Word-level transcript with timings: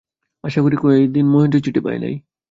আশা 0.43 0.59
কয়দিন 0.77 1.25
মহেন্দ্রের 1.27 1.63
চিঠি 1.65 1.81
পায় 1.85 1.99
নাই। 1.99 2.15